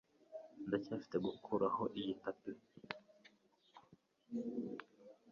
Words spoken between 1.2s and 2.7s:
gukuraho iyi tapi